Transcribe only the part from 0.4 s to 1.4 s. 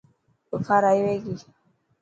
بخار آيو هي ڪي.